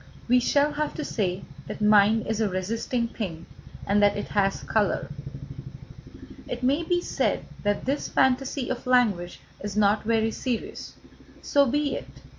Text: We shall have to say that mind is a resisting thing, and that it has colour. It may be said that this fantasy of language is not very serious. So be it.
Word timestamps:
We 0.27 0.39
shall 0.39 0.71
have 0.73 0.95
to 0.95 1.05
say 1.05 1.43
that 1.67 1.79
mind 1.79 2.25
is 2.25 2.41
a 2.41 2.49
resisting 2.49 3.07
thing, 3.07 3.45
and 3.85 4.01
that 4.01 4.17
it 4.17 4.29
has 4.29 4.63
colour. 4.63 5.09
It 6.47 6.63
may 6.63 6.81
be 6.81 7.01
said 7.01 7.45
that 7.61 7.85
this 7.85 8.07
fantasy 8.09 8.67
of 8.71 8.87
language 8.87 9.41
is 9.63 9.77
not 9.77 10.01
very 10.03 10.31
serious. 10.31 10.95
So 11.43 11.67
be 11.67 11.93
it. 11.95 12.07